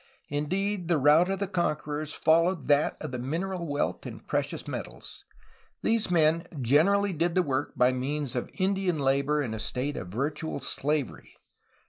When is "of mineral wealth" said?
3.01-4.07